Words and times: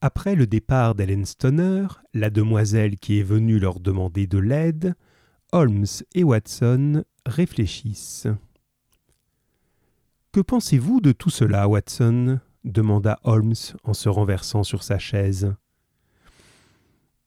Après 0.00 0.36
le 0.36 0.46
départ 0.46 0.94
d'Helen 0.94 1.26
Stoner, 1.26 1.88
la 2.14 2.30
demoiselle 2.30 2.96
qui 2.98 3.18
est 3.18 3.24
venue 3.24 3.58
leur 3.58 3.80
demander 3.80 4.28
de 4.28 4.38
l'aide, 4.38 4.94
Holmes 5.50 5.86
et 6.14 6.22
Watson 6.22 7.04
réfléchissent. 7.26 8.28
Que 10.30 10.40
pensez-vous 10.40 11.00
de 11.00 11.10
tout 11.10 11.30
cela, 11.30 11.66
Watson? 11.66 12.38
demanda 12.62 13.18
Holmes 13.24 13.54
en 13.82 13.92
se 13.92 14.08
renversant 14.08 14.62
sur 14.62 14.84
sa 14.84 15.00
chaise. 15.00 15.54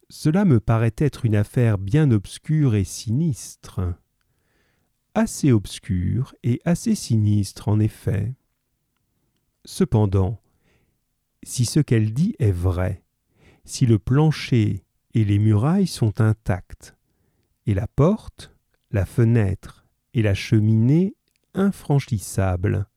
Cela 0.10 0.46
me 0.46 0.62
paraît 0.62 0.96
être 0.98 1.26
une 1.26 1.36
affaire 1.36 1.78
bien 1.78 2.10
obscure 2.12 2.76
et 2.76 2.84
sinistre. 2.86 3.82
Assez 5.14 5.52
obscure 5.52 6.34
et 6.44 6.62
assez 6.64 6.96
sinistre, 6.96 7.68
en 7.68 7.80
effet. 7.80 8.34
Cependant, 9.66 10.41
si 11.44 11.66
ce 11.66 11.80
qu'elle 11.80 12.14
dit 12.14 12.36
est 12.40 12.52
vrai, 12.52 13.04
si 13.66 13.86
le 13.86 14.00
plancher 14.00 14.84
et 15.14 15.26
les 15.26 15.40
murailles 15.40 15.88
sont 15.88 16.22
intacts, 16.22 16.96
et 17.66 17.74
la 17.74 17.88
porte, 17.88 18.56
la 18.92 19.06
fenêtre 19.06 19.86
et 20.14 20.22
la 20.22 20.34
cheminée 20.34 21.16
infranchissables, 21.54 22.88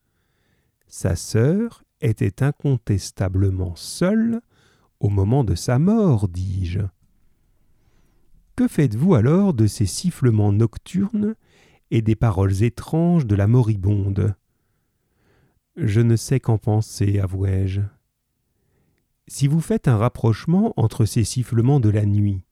sa 0.87 1.17
sœur 1.17 1.85
était 2.01 2.43
incontestablement 2.43 3.75
seule 3.77 4.41
au 5.01 5.09
moment 5.09 5.45
de 5.45 5.55
sa 5.55 5.79
mort, 5.79 6.29
dis-je. 6.29 6.81
Que 8.57 8.69
faites-vous 8.69 9.15
alors 9.15 9.53
de 9.53 9.67
ces 9.67 9.87
sifflements 9.87 10.53
nocturnes 10.53 11.35
et 11.91 12.03
des 12.03 12.15
paroles 12.15 12.63
étranges 12.63 13.27
de 13.27 13.35
la 13.35 13.49
moribonde? 13.49 14.37
Je 15.77 16.01
ne 16.01 16.15
sais 16.15 16.39
qu'en 16.39 16.59
penser, 16.59 17.19
avouai-je. 17.19 17.81
Si 19.27 19.49
vous 19.49 19.61
faites 19.61 19.89
un 19.89 19.97
rapprochement 19.97 20.75
entre 20.77 21.07
ces 21.07 21.25
sifflements 21.25 21.81
de 21.81 21.89
la 21.89 22.05
nuit 22.05 22.43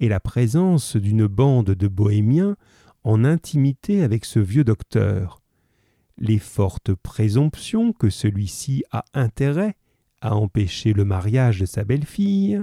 et 0.00 0.08
la 0.08 0.18
présence 0.18 0.96
d'une 0.96 1.28
bande 1.28 1.70
de 1.70 1.88
bohémiens 1.88 2.56
en 3.04 3.24
intimité 3.24 4.02
avec 4.02 4.24
ce 4.24 4.40
vieux 4.40 4.64
docteur, 4.64 5.40
les 6.18 6.40
fortes 6.40 6.92
présomptions 6.92 7.92
que 7.92 8.10
celui-ci 8.10 8.82
a 8.90 9.04
intérêt 9.14 9.76
à 10.20 10.34
empêcher 10.34 10.92
le 10.92 11.04
mariage 11.04 11.60
de 11.60 11.66
sa 11.66 11.84
belle-fille, 11.84 12.60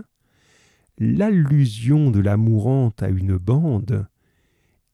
l'allusion 0.98 2.12
de 2.12 2.20
la 2.20 2.36
mourante 2.36 3.02
à 3.04 3.08
une 3.08 3.38
bande, 3.38 4.06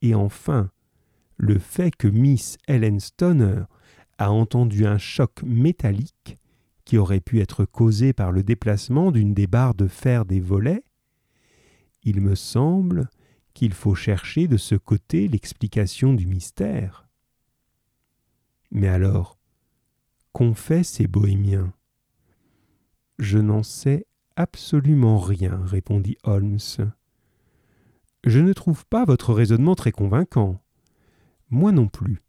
et 0.03 0.13
enfin 0.13 0.69
le 1.37 1.57
fait 1.57 1.95
que 1.95 2.07
Miss 2.07 2.59
Helen 2.67 2.99
Stoner 2.99 3.63
a 4.19 4.31
entendu 4.31 4.85
un 4.85 4.99
choc 4.99 5.41
métallique 5.43 6.37
aurait 6.97 7.19
pu 7.19 7.39
être 7.39 7.65
causé 7.65 8.13
par 8.13 8.31
le 8.31 8.43
déplacement 8.43 9.11
d'une 9.11 9.33
des 9.33 9.47
barres 9.47 9.75
de 9.75 9.87
fer 9.87 10.25
des 10.25 10.39
volets, 10.39 10.83
il 12.03 12.21
me 12.21 12.35
semble 12.35 13.09
qu'il 13.53 13.73
faut 13.73 13.95
chercher 13.95 14.47
de 14.47 14.57
ce 14.57 14.75
côté 14.75 15.27
l'explication 15.27 16.13
du 16.13 16.25
mystère. 16.25 17.07
Mais 18.71 18.87
alors, 18.87 19.37
qu'ont 20.31 20.53
fait 20.53 20.83
ces 20.83 21.07
bohémiens? 21.07 21.73
Je 23.19 23.37
n'en 23.37 23.63
sais 23.63 24.05
absolument 24.35 25.19
rien, 25.19 25.61
répondit 25.65 26.17
Holmes. 26.23 26.57
Je 28.23 28.39
ne 28.39 28.53
trouve 28.53 28.85
pas 28.85 29.05
votre 29.05 29.33
raisonnement 29.33 29.75
très 29.75 29.91
convaincant. 29.91 30.61
Moi 31.49 31.71
non 31.71 31.87
plus. 31.87 32.21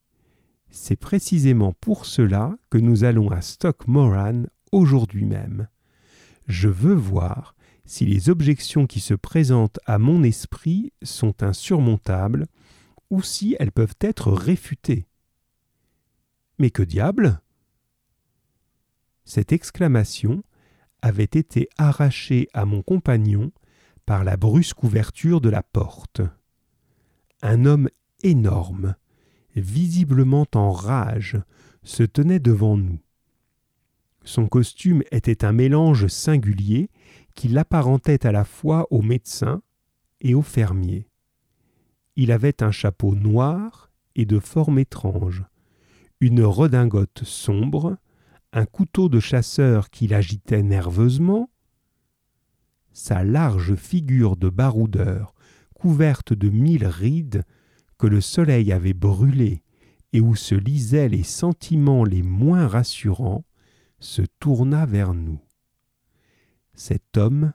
C'est 0.74 0.96
précisément 0.96 1.74
pour 1.74 2.06
cela 2.06 2.56
que 2.70 2.78
nous 2.78 3.04
allons 3.04 3.30
à 3.30 3.42
Stock 3.42 3.86
Moran 3.86 4.44
aujourd'hui 4.72 5.26
même. 5.26 5.68
Je 6.46 6.68
veux 6.68 6.94
voir 6.94 7.54
si 7.84 8.06
les 8.06 8.30
objections 8.30 8.86
qui 8.86 8.98
se 8.98 9.12
présentent 9.12 9.78
à 9.84 9.98
mon 9.98 10.22
esprit 10.22 10.90
sont 11.02 11.42
insurmontables 11.42 12.46
ou 13.10 13.20
si 13.20 13.54
elles 13.60 13.70
peuvent 13.70 13.98
être 14.00 14.32
réfutées. 14.32 15.06
Mais 16.58 16.70
que 16.70 16.82
diable 16.82 17.42
Cette 19.26 19.52
exclamation 19.52 20.42
avait 21.02 21.24
été 21.24 21.68
arrachée 21.76 22.48
à 22.54 22.64
mon 22.64 22.80
compagnon 22.80 23.52
par 24.06 24.24
la 24.24 24.38
brusque 24.38 24.82
ouverture 24.82 25.42
de 25.42 25.50
la 25.50 25.62
porte. 25.62 26.22
Un 27.42 27.66
homme 27.66 27.90
énorme, 28.22 28.94
visiblement 29.60 30.46
en 30.54 30.70
rage, 30.70 31.38
se 31.82 32.02
tenait 32.02 32.40
devant 32.40 32.76
nous. 32.76 32.98
Son 34.24 34.46
costume 34.46 35.02
était 35.10 35.44
un 35.44 35.52
mélange 35.52 36.06
singulier 36.06 36.90
qui 37.34 37.48
l'apparentait 37.48 38.26
à 38.26 38.32
la 38.32 38.44
fois 38.44 38.86
au 38.90 39.02
médecin 39.02 39.62
et 40.20 40.34
au 40.34 40.42
fermier. 40.42 41.08
Il 42.16 42.30
avait 42.30 42.62
un 42.62 42.70
chapeau 42.70 43.14
noir 43.14 43.90
et 44.14 44.26
de 44.26 44.38
forme 44.38 44.78
étrange, 44.78 45.44
une 46.20 46.44
redingote 46.44 47.24
sombre, 47.24 47.96
un 48.52 48.66
couteau 48.66 49.08
de 49.08 49.18
chasseur 49.18 49.90
qu'il 49.90 50.14
agitait 50.14 50.62
nerveusement, 50.62 51.50
sa 52.92 53.24
large 53.24 53.74
figure 53.74 54.36
de 54.36 54.50
baroudeur, 54.50 55.34
couverte 55.74 56.34
de 56.34 56.50
mille 56.50 56.86
rides 56.86 57.44
le 58.06 58.20
soleil 58.20 58.72
avait 58.72 58.94
brûlées 58.94 59.62
et 60.12 60.20
où 60.20 60.34
se 60.34 60.54
lisaient 60.54 61.08
les 61.08 61.22
sentiments 61.22 62.04
les 62.04 62.22
moins 62.22 62.66
rassurants, 62.66 63.44
se 63.98 64.22
tourna 64.40 64.84
vers 64.84 65.14
nous. 65.14 65.40
Cet 66.74 67.16
homme 67.16 67.52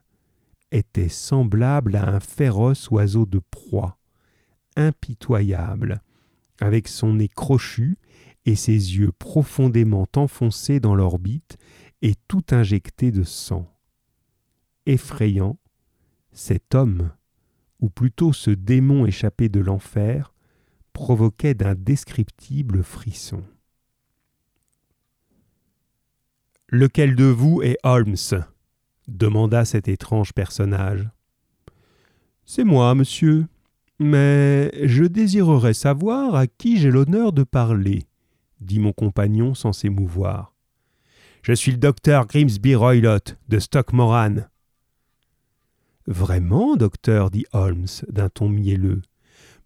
était 0.71 1.09
semblable 1.09 1.95
à 1.95 2.07
un 2.09 2.19
féroce 2.19 2.89
oiseau 2.89 3.25
de 3.25 3.39
proie, 3.39 3.97
impitoyable, 4.75 6.01
avec 6.59 6.87
son 6.87 7.13
nez 7.15 7.29
crochu 7.29 7.97
et 8.45 8.55
ses 8.55 8.97
yeux 8.97 9.11
profondément 9.11 10.07
enfoncés 10.15 10.79
dans 10.79 10.95
l'orbite 10.95 11.57
et 12.01 12.15
tout 12.27 12.43
injectés 12.51 13.11
de 13.11 13.23
sang. 13.23 13.67
Effrayant, 14.85 15.57
cet 16.31 16.75
homme, 16.75 17.11
ou 17.79 17.89
plutôt 17.89 18.33
ce 18.33 18.51
démon 18.51 19.05
échappé 19.05 19.49
de 19.49 19.59
l'enfer, 19.59 20.33
provoquait 20.97 21.53
d'indescriptibles 21.53 22.83
frissons. 22.83 23.43
Lequel 26.69 27.15
de 27.15 27.25
vous 27.25 27.61
est 27.61 27.77
Holmes? 27.83 28.15
demanda 29.07 29.63
cet 29.63 29.87
étrange 29.87 30.33
personnage. 30.33 31.07
C'est 32.45 32.63
moi, 32.63 32.95
monsieur, 32.95 33.45
mais 33.99 34.71
je 34.87 35.03
désirerais 35.03 35.75
savoir 35.75 36.33
à 36.33 36.47
qui 36.47 36.79
j'ai 36.79 36.89
l'honneur 36.89 37.31
de 37.31 37.43
parler, 37.43 38.07
dit 38.59 38.79
mon 38.79 38.91
compagnon 38.91 39.53
sans 39.53 39.73
s'émouvoir. 39.73 40.55
Je 41.43 41.53
suis 41.53 41.71
le 41.71 41.77
docteur 41.77 42.25
Grimsby 42.25 42.73
Roylott, 42.73 43.37
de 43.49 43.59
Stockmoran. 43.59 44.47
Vraiment, 46.07 46.75
docteur, 46.75 47.29
dit 47.29 47.45
Holmes 47.53 47.85
d'un 48.09 48.29
ton 48.29 48.49
mielleux. 48.49 49.03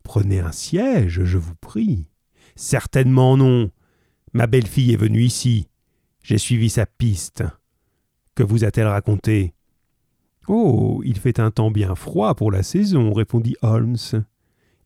Prenez 0.04 0.40
un 0.40 0.52
siège, 0.52 1.24
je 1.24 1.38
vous 1.38 1.56
prie. 1.56 2.08
Certainement 2.56 3.38
non. 3.38 3.72
Ma 4.34 4.48
belle-fille 4.48 4.94
est 4.94 4.98
venue 4.98 5.24
ici. 5.24 5.68
J'ai 6.24 6.38
suivi 6.38 6.70
sa 6.70 6.86
piste. 6.86 7.44
Que 8.36 8.44
vous 8.44 8.64
a-t-elle 8.64 8.88
raconté 8.88 9.54
Oh, 10.48 11.02
il 11.06 11.18
fait 11.18 11.40
un 11.40 11.52
temps 11.52 11.72
bien 11.72 11.96
froid 11.96 12.36
pour 12.36 12.52
la 12.52 12.64
saison, 12.64 13.14
répondit 13.14 13.56
Holmes. 13.62 13.98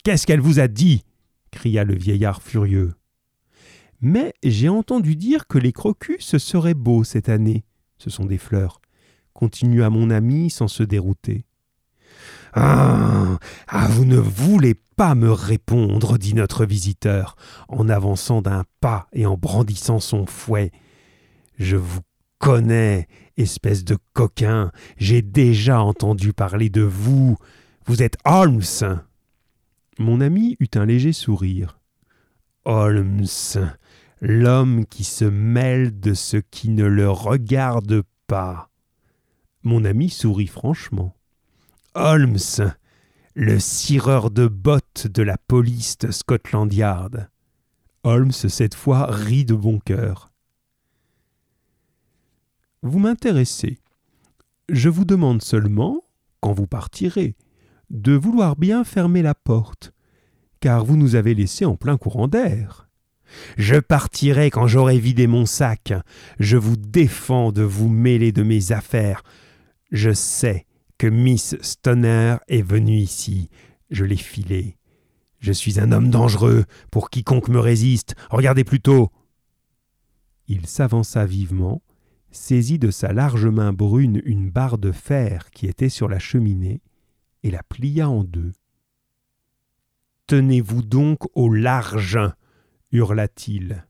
Qu'est-ce 0.04 0.28
qu'elle 0.28 0.42
vous 0.42 0.60
a 0.60 0.68
dit? 0.68 1.04
cria 1.52 1.84
le 1.84 1.96
vieillard 1.96 2.42
furieux. 2.42 2.94
Mais 4.02 4.34
j'ai 4.44 4.70
entendu 4.70 5.16
dire 5.16 5.48
que 5.48 5.58
les 5.58 5.72
crocus 5.72 6.38
seraient 6.38 6.74
beaux 6.74 7.04
cette 7.04 7.30
année. 7.30 7.64
Ce 7.98 8.10
sont 8.10 8.26
des 8.26 8.38
fleurs, 8.38 8.82
continua 9.34 9.90
mon 9.90 10.10
ami 10.10 10.50
sans 10.50 10.68
se 10.68 10.84
dérouter. 10.84 11.46
Ah, 12.54 13.40
ah, 13.68 13.88
vous 13.88 14.06
ne 14.06 14.18
voulez 14.18 14.76
pas 14.96 15.16
me 15.16 15.32
répondre, 15.32 16.18
dit 16.18 16.34
notre 16.34 16.66
visiteur, 16.66 17.36
en 17.68 17.90
avançant 17.90 18.42
d'un 18.42 18.64
pas 18.82 19.08
et 19.14 19.26
en 19.26 19.38
brandissant 19.38 20.00
son 20.00 20.26
fouet. 20.26 20.72
Je 21.58 21.76
vous 21.76 22.02
connais, 22.40 23.08
espèce 23.38 23.84
de 23.84 23.98
coquin, 24.14 24.72
j'ai 24.98 25.22
déjà 25.22 25.82
entendu 25.82 26.34
parler 26.34 26.70
de 26.70 26.82
vous. 26.82 27.38
Vous 27.86 28.04
êtes 28.04 28.18
Holmes. 28.26 29.02
Mon 30.00 30.22
ami 30.22 30.58
eut 30.60 30.70
un 30.76 30.86
léger 30.86 31.14
sourire. 31.14 31.80
Holmes, 32.66 33.26
l'homme 34.22 34.86
qui 34.86 35.04
se 35.04 35.26
mêle 35.26 36.00
de 36.00 36.14
ce 36.14 36.38
qui 36.38 36.70
ne 36.70 36.86
le 36.86 37.10
regarde 37.10 38.04
pas. 38.28 38.70
Mon 39.64 39.86
ami 39.86 40.10
sourit 40.10 40.48
franchement. 40.48 41.16
Holmes, 41.94 42.38
le 43.36 43.60
cireur 43.60 44.32
de 44.32 44.48
bottes 44.48 45.08
de 45.08 45.22
la 45.22 45.38
police 45.38 45.98
de 45.98 46.10
Scotland 46.10 46.74
Yard. 46.74 47.30
Holmes, 48.06 48.32
cette 48.32 48.76
fois, 48.76 49.08
rit 49.08 49.44
de 49.44 49.54
bon 49.54 49.80
cœur. 49.80 50.32
Vous 52.82 52.98
m'intéressez. 52.98 53.80
Je 54.70 54.88
vous 54.88 55.04
demande 55.04 55.42
seulement, 55.42 56.02
quand 56.40 56.54
vous 56.54 56.66
partirez, 56.66 57.36
de 57.90 58.14
vouloir 58.14 58.56
bien 58.56 58.86
fermer 58.86 59.22
la 59.22 59.36
porte, 59.36 59.92
car 60.62 60.86
vous 60.86 60.96
nous 60.96 61.16
avez 61.16 61.36
laissés 61.36 61.66
en 61.66 61.76
plein 61.76 61.98
courant 61.98 62.30
d'air. 62.30 62.88
Je 63.58 63.76
partirai 63.76 64.50
quand 64.50 64.68
j'aurai 64.68 64.98
vidé 64.98 65.28
mon 65.28 65.46
sac. 65.46 65.94
Je 66.40 66.56
vous 66.56 66.78
défends 66.78 67.52
de 67.52 67.64
vous 67.64 67.90
mêler 67.90 68.32
de 68.32 68.44
mes 68.44 68.72
affaires. 68.72 69.24
Je 69.92 70.14
sais 70.14 70.66
que 70.98 71.08
Miss 71.08 71.56
Stoner 71.62 72.38
est 72.48 72.62
venue 72.62 72.98
ici. 72.98 73.50
Je 73.90 74.06
l'ai 74.06 74.18
filée. 74.18 74.78
Je 75.40 75.52
suis 75.52 75.80
un 75.80 75.92
homme 75.92 76.10
dangereux 76.10 76.66
pour 76.92 77.10
quiconque 77.10 77.50
me 77.50 77.60
résiste. 77.60 78.16
Regardez 78.30 78.64
plutôt. 78.64 79.12
Il 80.48 80.68
s'avança 80.68 81.26
vivement, 81.26 81.82
saisit 82.32 82.80
de 82.80 82.92
sa 82.92 83.14
large 83.14 83.48
main 83.48 83.74
brune 83.74 84.22
une 84.26 84.50
barre 84.50 84.78
de 84.78 84.92
fer 84.92 85.50
qui 85.52 85.68
était 85.68 85.90
sur 85.90 86.08
la 86.08 86.20
cheminée, 86.20 86.82
et 87.44 87.52
la 87.52 87.64
plia 87.64 88.10
en 88.10 88.24
deux. 88.24 88.54
Tenez-vous 90.28 90.82
donc 90.82 91.20
au 91.36 91.52
large 91.54 92.20
hurla-t-il. 92.92 93.86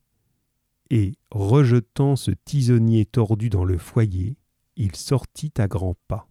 Et, 0.89 1.13
rejetant 1.31 2.15
ce 2.15 2.31
tisonnier 2.31 3.05
tordu 3.05 3.49
dans 3.49 3.63
le 3.63 3.77
foyer, 3.77 4.37
il 4.75 4.95
sortit 4.95 5.53
à 5.57 5.67
grands 5.67 5.95
pas. 6.07 6.27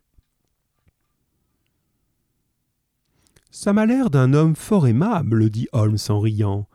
Ça 3.55 3.73
m'a 3.73 3.87
l'air 3.87 4.11
d'un 4.11 4.35
homme 4.35 4.57
fort 4.57 4.89
aimable, 4.89 5.49
dit 5.49 5.69
Holmes 5.71 5.97
en 6.09 6.19
riant. 6.19 6.69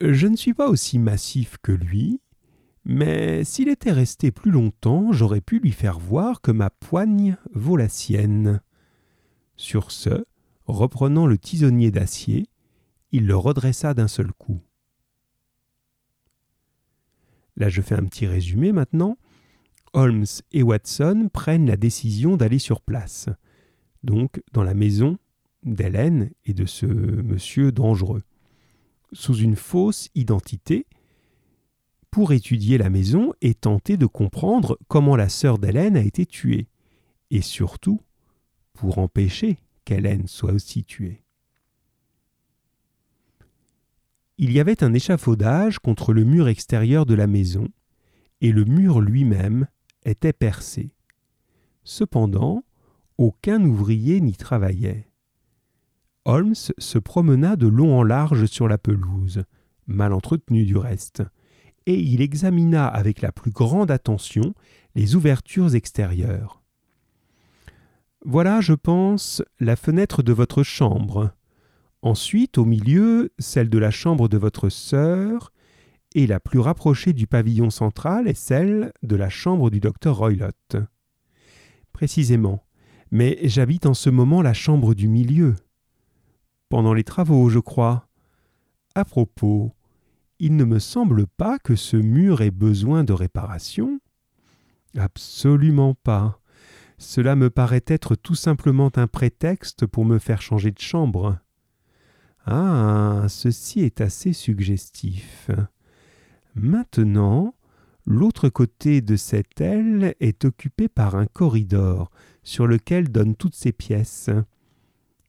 Je 0.00 0.26
ne 0.26 0.36
suis 0.36 0.54
pas 0.54 0.70
aussi 0.70 0.98
massif 0.98 1.58
que 1.62 1.70
lui, 1.70 2.22
mais 2.86 3.44
s'il 3.44 3.68
était 3.68 3.92
resté 3.92 4.30
plus 4.30 4.50
longtemps, 4.50 5.12
j'aurais 5.12 5.42
pu 5.42 5.58
lui 5.58 5.70
faire 5.70 5.98
voir 5.98 6.40
que 6.40 6.50
ma 6.50 6.70
poigne 6.70 7.36
vaut 7.52 7.76
la 7.76 7.90
sienne. 7.90 8.62
Sur 9.56 9.90
ce, 9.90 10.24
reprenant 10.64 11.26
le 11.26 11.36
tisonnier 11.36 11.90
d'acier, 11.90 12.48
il 13.10 13.26
le 13.26 13.36
redressa 13.36 13.92
d'un 13.92 14.08
seul 14.08 14.32
coup. 14.32 14.62
Là, 17.58 17.68
je 17.68 17.82
fais 17.82 17.96
un 17.96 18.06
petit 18.06 18.26
résumé 18.26 18.72
maintenant. 18.72 19.18
Holmes 19.92 20.24
et 20.52 20.62
Watson 20.62 21.28
prennent 21.30 21.66
la 21.66 21.76
décision 21.76 22.38
d'aller 22.38 22.58
sur 22.58 22.80
place, 22.80 23.28
donc 24.02 24.40
dans 24.54 24.64
la 24.64 24.72
maison 24.72 25.18
d'Hélène 25.64 26.30
et 26.44 26.54
de 26.54 26.66
ce 26.66 26.86
monsieur 26.86 27.72
dangereux, 27.72 28.22
sous 29.12 29.36
une 29.36 29.56
fausse 29.56 30.08
identité, 30.14 30.86
pour 32.10 32.32
étudier 32.32 32.76
la 32.76 32.90
maison 32.90 33.32
et 33.40 33.54
tenter 33.54 33.96
de 33.96 34.06
comprendre 34.06 34.78
comment 34.88 35.16
la 35.16 35.28
sœur 35.28 35.58
d'Hélène 35.58 35.96
a 35.96 36.02
été 36.02 36.26
tuée, 36.26 36.68
et 37.30 37.40
surtout 37.40 38.00
pour 38.74 38.98
empêcher 38.98 39.58
qu'Hélène 39.84 40.26
soit 40.26 40.52
aussi 40.52 40.84
tuée. 40.84 41.24
Il 44.38 44.52
y 44.52 44.60
avait 44.60 44.82
un 44.82 44.92
échafaudage 44.92 45.78
contre 45.78 46.12
le 46.12 46.24
mur 46.24 46.48
extérieur 46.48 47.06
de 47.06 47.14
la 47.14 47.26
maison, 47.26 47.68
et 48.40 48.52
le 48.52 48.64
mur 48.64 49.00
lui-même 49.00 49.68
était 50.04 50.32
percé. 50.32 50.94
Cependant, 51.84 52.64
aucun 53.18 53.64
ouvrier 53.64 54.20
n'y 54.20 54.34
travaillait. 54.34 55.11
Holmes 56.24 56.54
se 56.54 56.98
promena 56.98 57.56
de 57.56 57.66
long 57.66 57.98
en 57.98 58.02
large 58.02 58.46
sur 58.46 58.68
la 58.68 58.78
pelouse, 58.78 59.44
mal 59.86 60.12
entretenue 60.12 60.64
du 60.64 60.76
reste, 60.76 61.22
et 61.86 61.98
il 61.98 62.20
examina 62.20 62.86
avec 62.86 63.20
la 63.20 63.32
plus 63.32 63.50
grande 63.50 63.90
attention 63.90 64.54
les 64.94 65.16
ouvertures 65.16 65.74
extérieures. 65.74 66.62
Voilà, 68.24 68.60
je 68.60 68.74
pense, 68.74 69.42
la 69.58 69.74
fenêtre 69.74 70.22
de 70.22 70.32
votre 70.32 70.62
chambre, 70.62 71.32
Ensuite, 72.02 72.58
au 72.58 72.64
milieu, 72.64 73.32
celle 73.38 73.70
de 73.70 73.78
la 73.78 73.92
chambre 73.92 74.28
de 74.28 74.36
votre 74.36 74.68
sœur, 74.68 75.52
et 76.16 76.26
la 76.26 76.40
plus 76.40 76.58
rapprochée 76.58 77.12
du 77.12 77.28
pavillon 77.28 77.70
central 77.70 78.26
est 78.26 78.34
celle 78.34 78.92
de 79.04 79.14
la 79.14 79.28
chambre 79.30 79.70
du 79.70 79.78
docteur 79.78 80.16
Roylott. 80.16 80.76
Précisément, 81.92 82.64
mais 83.12 83.38
j'habite 83.44 83.86
en 83.86 83.94
ce 83.94 84.10
moment 84.10 84.42
la 84.42 84.52
chambre 84.52 84.94
du 84.94 85.06
milieu. 85.06 85.54
Pendant 86.72 86.94
les 86.94 87.04
travaux, 87.04 87.50
je 87.50 87.58
crois. 87.58 88.08
À 88.94 89.04
propos, 89.04 89.74
il 90.38 90.56
ne 90.56 90.64
me 90.64 90.78
semble 90.78 91.26
pas 91.26 91.58
que 91.58 91.76
ce 91.76 91.98
mur 91.98 92.40
ait 92.40 92.50
besoin 92.50 93.04
de 93.04 93.12
réparation. 93.12 94.00
Absolument 94.96 95.92
pas. 95.92 96.40
Cela 96.96 97.36
me 97.36 97.50
paraît 97.50 97.84
être 97.88 98.14
tout 98.14 98.34
simplement 98.34 98.90
un 98.96 99.06
prétexte 99.06 99.84
pour 99.84 100.06
me 100.06 100.18
faire 100.18 100.40
changer 100.40 100.70
de 100.70 100.78
chambre. 100.78 101.36
Ah, 102.46 103.26
ceci 103.28 103.80
est 103.80 104.00
assez 104.00 104.32
suggestif. 104.32 105.50
Maintenant, 106.54 107.54
l'autre 108.06 108.48
côté 108.48 109.02
de 109.02 109.16
cette 109.16 109.60
aile 109.60 110.14
est 110.20 110.46
occupé 110.46 110.88
par 110.88 111.16
un 111.16 111.26
corridor 111.26 112.10
sur 112.42 112.66
lequel 112.66 113.12
donnent 113.12 113.36
toutes 113.36 113.56
ces 113.56 113.72
pièces. 113.72 114.30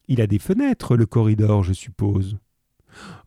Il 0.08 0.22
a 0.22 0.28
des 0.28 0.40
fenêtres, 0.40 0.96
le 0.96 1.06
corridor, 1.06 1.64
je 1.64 1.74
suppose. 1.74 2.38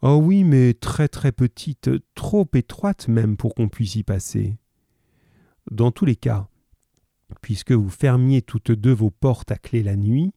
Oh 0.02 0.20
oui, 0.22 0.44
mais 0.44 0.74
très 0.74 1.08
très 1.08 1.32
petites, 1.32 1.90
trop 2.14 2.48
étroites 2.54 3.08
même 3.08 3.36
pour 3.36 3.54
qu'on 3.54 3.68
puisse 3.68 3.96
y 3.96 4.02
passer. 4.02 4.56
Dans 5.70 5.90
tous 5.90 6.04
les 6.04 6.16
cas, 6.16 6.48
puisque 7.40 7.72
vous 7.72 7.90
fermiez 7.90 8.42
toutes 8.42 8.70
deux 8.70 8.92
vos 8.92 9.10
portes 9.10 9.50
à 9.50 9.56
clé 9.56 9.82
la 9.82 9.96
nuit, 9.96 10.32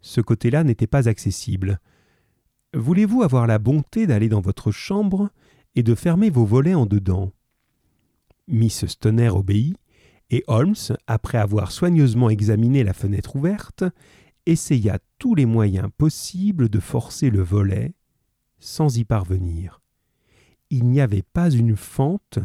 ce 0.00 0.20
côté-là 0.20 0.64
n'était 0.64 0.86
pas 0.86 1.08
accessible, 1.08 1.80
Voulez-vous 2.74 3.22
avoir 3.22 3.46
la 3.46 3.58
bonté 3.58 4.06
d'aller 4.06 4.28
dans 4.28 4.42
votre 4.42 4.70
chambre 4.70 5.30
et 5.74 5.82
de 5.82 5.94
fermer 5.94 6.28
vos 6.28 6.44
volets 6.44 6.74
en 6.74 6.84
dedans? 6.84 7.32
Miss 8.46 8.84
Stoner 8.86 9.30
obéit, 9.30 9.76
et 10.30 10.44
Holmes, 10.48 10.74
après 11.06 11.38
avoir 11.38 11.72
soigneusement 11.72 12.28
examiné 12.28 12.84
la 12.84 12.92
fenêtre 12.92 13.36
ouverte, 13.36 13.84
essaya 14.48 14.98
tous 15.18 15.34
les 15.34 15.46
moyens 15.46 15.90
possibles 15.96 16.68
de 16.68 16.80
forcer 16.80 17.28
le 17.28 17.42
volet, 17.42 17.94
sans 18.58 18.96
y 18.96 19.04
parvenir. 19.04 19.82
Il 20.70 20.88
n'y 20.88 21.00
avait 21.00 21.22
pas 21.22 21.50
une 21.50 21.76
fente 21.76 22.38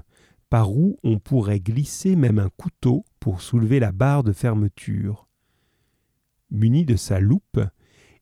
par 0.49 0.71
où 0.71 0.97
on 1.03 1.17
pourrait 1.17 1.61
glisser 1.61 2.15
même 2.15 2.39
un 2.39 2.49
couteau 2.49 3.05
pour 3.19 3.41
soulever 3.41 3.79
la 3.79 3.91
barre 3.91 4.23
de 4.23 4.33
fermeture. 4.33 5.27
Muni 6.51 6.85
de 6.85 6.95
sa 6.95 7.19
loupe, 7.19 7.59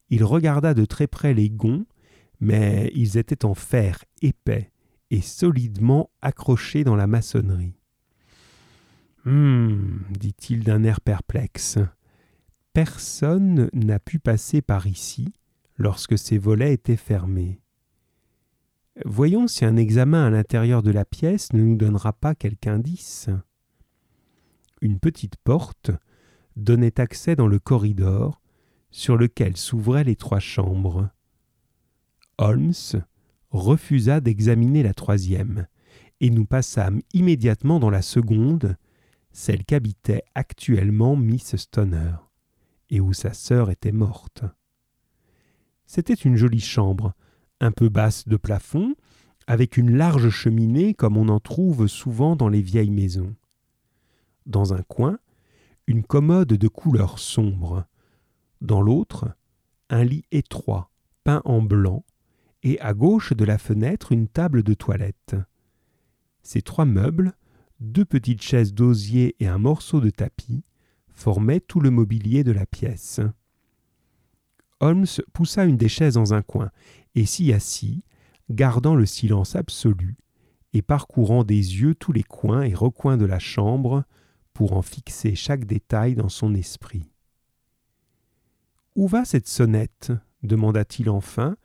il 0.10 0.24
regarda 0.24 0.74
de 0.74 0.86
très 0.86 1.08
près 1.08 1.34
les 1.34 1.50
gonds, 1.50 1.86
mais 2.40 2.92
ils 2.96 3.18
étaient 3.18 3.46
en 3.46 3.56
fer 3.56 4.04
épais 4.22 4.72
et 5.10 5.22
solidement 5.22 6.10
accrochés 6.22 6.84
dans 6.84 6.96
la 6.96 7.08
maçonnerie. 7.08 7.76
Hum, 9.26 10.04
dit-il 10.12 10.64
d'un 10.64 10.84
air 10.84 11.02
perplexe. 11.02 11.80
Personne 12.74 13.70
n'a 13.74 14.00
pu 14.00 14.20
passer 14.20 14.62
par 14.62 14.88
ici 14.88 15.34
lorsque 15.78 16.18
ces 16.18 16.38
volets 16.38 16.74
étaient 16.74 16.96
fermés. 16.96 17.60
Voyons 19.06 19.48
si 19.48 19.66
un 19.66 19.76
examen 19.76 20.26
à 20.26 20.30
l'intérieur 20.30 20.82
de 20.84 20.92
la 20.92 21.04
pièce 21.04 21.52
ne 21.54 21.62
nous 21.62 21.76
donnera 21.76 22.14
pas 22.14 22.36
quelque 22.36 22.68
indice. 22.68 23.30
Une 24.82 25.00
petite 25.00 25.36
porte 25.38 25.92
donnait 26.56 27.00
accès 27.00 27.36
dans 27.36 27.48
le 27.48 27.60
corridor 27.60 28.42
sur 28.90 29.18
lequel 29.18 29.58
s'ouvraient 29.58 30.04
les 30.04 30.16
trois 30.16 30.40
chambres. 30.40 31.10
Holmes 32.38 33.04
refusa 33.50 34.22
d'examiner 34.22 34.84
la 34.84 34.94
troisième, 34.94 35.68
et 36.20 36.30
nous 36.30 36.46
passâmes 36.46 37.02
immédiatement 37.14 37.80
dans 37.80 37.90
la 37.90 38.02
seconde, 38.02 38.78
celle 39.32 39.66
qu'habitait 39.66 40.24
actuellement 40.36 41.16
Miss 41.16 41.56
Stoner, 41.56 42.14
et 42.92 43.00
où 43.00 43.14
sa 43.14 43.34
sœur 43.34 43.72
était 43.72 43.92
morte. 43.92 44.44
C'était 45.86 46.14
une 46.14 46.36
jolie 46.36 46.60
chambre, 46.60 47.14
un 47.60 47.72
peu 47.72 47.90
basse 47.90 48.28
de 48.28 48.38
plafond, 48.38 48.96
avec 49.48 49.78
une 49.78 49.96
large 49.96 50.30
cheminée 50.30 50.94
comme 50.94 51.18
on 51.18 51.30
en 51.30 51.40
trouve 51.40 51.88
souvent 51.88 52.36
dans 52.36 52.50
les 52.50 52.62
vieilles 52.62 52.92
maisons. 52.92 53.36
Dans 54.46 54.74
un 54.74 54.84
coin, 54.84 55.20
une 55.88 56.04
commode 56.04 56.50
de 56.50 56.68
couleur 56.68 57.18
sombre, 57.18 57.86
dans 58.62 58.82
l'autre, 58.82 59.36
un 59.90 60.04
lit 60.04 60.26
étroit, 60.32 60.92
peint 61.24 61.42
en 61.46 61.62
blanc, 61.62 62.06
et 62.64 62.80
à 62.80 62.94
gauche 62.94 63.34
de 63.34 63.44
la 63.44 63.58
fenêtre 63.58 64.12
une 64.12 64.28
table 64.28 64.64
de 64.64 64.74
toilette. 64.74 65.36
Ces 66.44 66.62
trois 66.62 66.86
meubles, 66.86 67.34
deux 67.80 68.06
petites 68.06 68.44
chaises 68.44 68.74
d'osier 68.74 69.36
et 69.40 69.48
un 69.48 69.58
morceau 69.58 70.00
de 70.00 70.12
tapis, 70.12 70.64
formaient 71.22 71.60
tout 71.60 71.80
le 71.80 71.92
mobilier 71.92 72.44
de 72.44 72.52
la 72.52 72.66
pièce. 72.66 73.22
Holmes 74.80 75.06
poussa 75.34 75.66
une 75.66 75.78
des 75.78 75.88
chaises 75.88 76.16
dans 76.16 76.34
un 76.34 76.42
coin 76.42 76.72
et 77.14 77.28
s'y 77.28 77.54
assit, 77.54 78.04
gardant 78.50 78.96
le 78.96 79.06
silence 79.06 79.56
absolu 79.56 80.18
et 80.74 80.82
parcourant 80.82 81.44
des 81.44 81.56
yeux 81.56 81.94
tous 81.94 82.12
les 82.12 82.24
coins 82.24 82.64
et 82.64 82.74
recoins 82.74 83.18
de 83.18 83.26
la 83.26 83.38
chambre 83.38 84.04
pour 84.54 84.74
en 84.74 84.82
fixer 84.82 85.36
chaque 85.36 85.66
détail 85.66 86.16
dans 86.16 86.30
son 86.30 86.56
esprit. 86.56 87.12
Où 88.96 89.08
va 89.08 89.24
cette 89.24 89.48
sonnette? 89.48 90.12
demanda-t-il 90.42 91.08
enfin, 91.08 91.56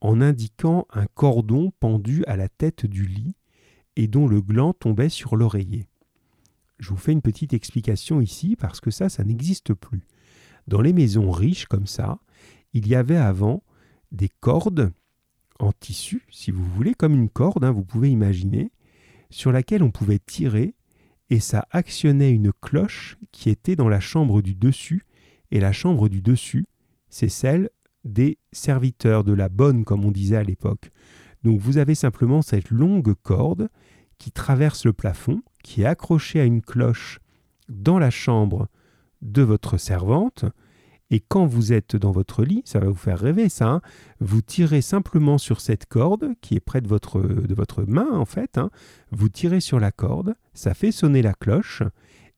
en 0.00 0.20
indiquant 0.20 0.86
un 0.92 1.06
cordon 1.06 1.72
pendu 1.78 2.24
à 2.26 2.36
la 2.36 2.48
tête 2.48 2.84
du 2.84 3.06
lit 3.06 3.36
et 3.94 4.08
dont 4.08 4.26
le 4.26 4.42
gland 4.42 4.72
tombait 4.72 5.08
sur 5.08 5.36
l'oreiller. 5.36 5.86
Je 6.84 6.90
vous 6.90 6.98
fais 6.98 7.12
une 7.12 7.22
petite 7.22 7.54
explication 7.54 8.20
ici 8.20 8.56
parce 8.56 8.78
que 8.78 8.90
ça, 8.90 9.08
ça 9.08 9.24
n'existe 9.24 9.72
plus. 9.72 10.02
Dans 10.68 10.82
les 10.82 10.92
maisons 10.92 11.30
riches 11.30 11.64
comme 11.64 11.86
ça, 11.86 12.18
il 12.74 12.86
y 12.86 12.94
avait 12.94 13.16
avant 13.16 13.62
des 14.12 14.28
cordes 14.28 14.92
en 15.58 15.72
tissu, 15.72 16.26
si 16.30 16.50
vous 16.50 16.62
voulez, 16.62 16.92
comme 16.92 17.14
une 17.14 17.30
corde, 17.30 17.64
hein, 17.64 17.70
vous 17.70 17.84
pouvez 17.84 18.10
imaginer, 18.10 18.70
sur 19.30 19.50
laquelle 19.50 19.82
on 19.82 19.90
pouvait 19.90 20.18
tirer 20.18 20.74
et 21.30 21.40
ça 21.40 21.66
actionnait 21.70 22.32
une 22.32 22.52
cloche 22.52 23.16
qui 23.32 23.48
était 23.48 23.76
dans 23.76 23.88
la 23.88 24.00
chambre 24.00 24.42
du 24.42 24.54
dessus. 24.54 25.04
Et 25.50 25.60
la 25.60 25.72
chambre 25.72 26.10
du 26.10 26.20
dessus, 26.20 26.66
c'est 27.08 27.30
celle 27.30 27.70
des 28.04 28.36
serviteurs, 28.52 29.24
de 29.24 29.32
la 29.32 29.48
bonne, 29.48 29.86
comme 29.86 30.04
on 30.04 30.10
disait 30.10 30.36
à 30.36 30.44
l'époque. 30.44 30.90
Donc 31.44 31.60
vous 31.60 31.78
avez 31.78 31.94
simplement 31.94 32.42
cette 32.42 32.68
longue 32.68 33.14
corde 33.22 33.70
qui 34.24 34.32
traverse 34.32 34.86
le 34.86 34.94
plafond, 34.94 35.42
qui 35.62 35.82
est 35.82 35.84
accrochée 35.84 36.40
à 36.40 36.44
une 36.44 36.62
cloche 36.62 37.18
dans 37.68 37.98
la 37.98 38.08
chambre 38.08 38.68
de 39.20 39.42
votre 39.42 39.76
servante. 39.76 40.46
Et 41.10 41.20
quand 41.20 41.44
vous 41.44 41.74
êtes 41.74 41.94
dans 41.94 42.10
votre 42.10 42.42
lit, 42.42 42.62
ça 42.64 42.78
va 42.78 42.86
vous 42.86 42.94
faire 42.94 43.18
rêver 43.18 43.50
ça, 43.50 43.68
hein, 43.68 43.80
vous 44.20 44.40
tirez 44.40 44.80
simplement 44.80 45.36
sur 45.36 45.60
cette 45.60 45.84
corde 45.84 46.32
qui 46.40 46.54
est 46.54 46.60
près 46.60 46.80
de 46.80 46.88
votre, 46.88 47.20
de 47.20 47.54
votre 47.54 47.82
main 47.82 48.08
en 48.12 48.24
fait, 48.24 48.56
hein, 48.56 48.70
vous 49.10 49.28
tirez 49.28 49.60
sur 49.60 49.78
la 49.78 49.92
corde, 49.92 50.34
ça 50.54 50.72
fait 50.72 50.90
sonner 50.90 51.20
la 51.20 51.34
cloche, 51.34 51.82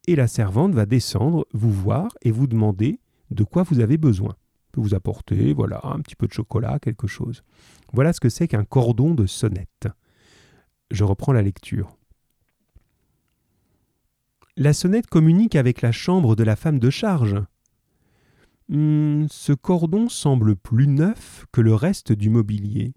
et 0.08 0.16
la 0.16 0.26
servante 0.26 0.74
va 0.74 0.86
descendre, 0.86 1.46
vous 1.52 1.72
voir 1.72 2.08
et 2.22 2.32
vous 2.32 2.48
demander 2.48 2.98
de 3.30 3.44
quoi 3.44 3.62
vous 3.62 3.78
avez 3.78 3.96
besoin. 3.96 4.34
Vous 4.74 4.92
apporter, 4.92 5.54
voilà, 5.54 5.80
un 5.84 6.00
petit 6.00 6.16
peu 6.16 6.26
de 6.26 6.32
chocolat, 6.32 6.80
quelque 6.80 7.06
chose. 7.06 7.44
Voilà 7.92 8.12
ce 8.12 8.18
que 8.18 8.28
c'est 8.28 8.48
qu'un 8.48 8.64
cordon 8.64 9.14
de 9.14 9.26
sonnette. 9.26 9.86
Je 10.90 11.04
reprends 11.04 11.32
la 11.32 11.42
lecture. 11.42 11.96
La 14.56 14.72
sonnette 14.72 15.06
communique 15.06 15.56
avec 15.56 15.82
la 15.82 15.92
chambre 15.92 16.36
de 16.36 16.44
la 16.44 16.56
femme 16.56 16.78
de 16.78 16.90
charge. 16.90 17.36
Hmm, 18.68 19.26
ce 19.28 19.52
cordon 19.52 20.08
semble 20.08 20.56
plus 20.56 20.86
neuf 20.86 21.46
que 21.52 21.60
le 21.60 21.74
reste 21.74 22.12
du 22.12 22.30
mobilier. 22.30 22.94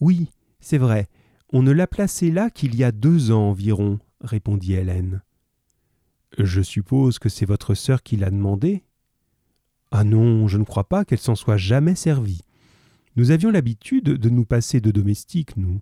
Oui, 0.00 0.30
c'est 0.60 0.78
vrai, 0.78 1.08
on 1.52 1.62
ne 1.62 1.72
l'a 1.72 1.86
placé 1.86 2.30
là 2.30 2.48
qu'il 2.50 2.74
y 2.76 2.84
a 2.84 2.92
deux 2.92 3.30
ans 3.30 3.50
environ, 3.50 3.98
répondit 4.20 4.74
Hélène. 4.74 5.22
Je 6.38 6.62
suppose 6.62 7.18
que 7.18 7.28
c'est 7.28 7.46
votre 7.46 7.74
sœur 7.74 8.02
qui 8.02 8.16
l'a 8.16 8.30
demandé. 8.30 8.84
Ah 9.90 10.04
non, 10.04 10.48
je 10.48 10.58
ne 10.58 10.64
crois 10.64 10.88
pas 10.88 11.04
qu'elle 11.04 11.18
s'en 11.18 11.34
soit 11.34 11.56
jamais 11.56 11.96
servie. 11.96 12.42
Nous 13.16 13.32
avions 13.32 13.50
l'habitude 13.50 14.04
de 14.04 14.28
nous 14.30 14.44
passer 14.44 14.80
de 14.80 14.92
domestiques, 14.92 15.56
nous. 15.56 15.80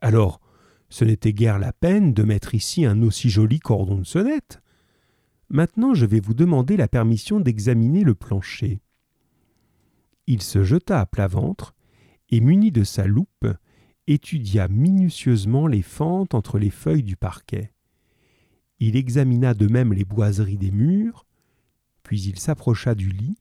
Alors, 0.00 0.40
ce 0.88 1.04
n'était 1.04 1.32
guère 1.32 1.58
la 1.58 1.72
peine 1.72 2.12
de 2.12 2.22
mettre 2.22 2.54
ici 2.54 2.84
un 2.84 3.02
aussi 3.02 3.30
joli 3.30 3.60
cordon 3.60 3.98
de 3.98 4.04
sonnette. 4.04 4.60
Maintenant 5.48 5.94
je 5.94 6.06
vais 6.06 6.20
vous 6.20 6.34
demander 6.34 6.76
la 6.76 6.88
permission 6.88 7.40
d'examiner 7.40 8.02
le 8.04 8.14
plancher. 8.14 8.80
Il 10.26 10.42
se 10.42 10.62
jeta 10.62 11.00
à 11.00 11.06
plat 11.06 11.28
ventre, 11.28 11.74
et 12.28 12.40
muni 12.40 12.70
de 12.70 12.84
sa 12.84 13.06
loupe, 13.06 13.46
étudia 14.06 14.68
minutieusement 14.68 15.66
les 15.66 15.82
fentes 15.82 16.34
entre 16.34 16.58
les 16.58 16.70
feuilles 16.70 17.02
du 17.02 17.16
parquet. 17.16 17.72
Il 18.78 18.96
examina 18.96 19.54
de 19.54 19.66
même 19.66 19.92
les 19.92 20.04
boiseries 20.04 20.56
des 20.56 20.70
murs, 20.70 21.26
puis 22.02 22.22
il 22.22 22.38
s'approcha 22.38 22.94
du 22.94 23.10
lit 23.10 23.38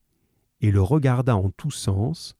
et 0.62 0.72
le 0.72 0.82
regarda 0.82 1.36
en 1.36 1.50
tous 1.50 1.72
sens, 1.72 2.36